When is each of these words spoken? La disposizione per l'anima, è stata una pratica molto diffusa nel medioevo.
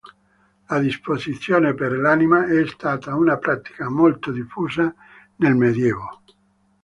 La 0.71 0.79
disposizione 0.79 1.75
per 1.75 1.91
l'anima, 1.91 2.47
è 2.47 2.65
stata 2.65 3.13
una 3.15 3.37
pratica 3.37 3.87
molto 3.87 4.31
diffusa 4.31 4.91
nel 5.35 5.53
medioevo. 5.53 6.23